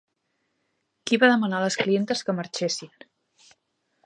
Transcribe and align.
Qui 1.09 1.19
va 1.25 1.29
demanar 1.33 1.59
a 1.59 1.65
les 1.67 1.79
clientes 1.83 2.27
que 2.29 2.37
marxessin? 2.39 3.07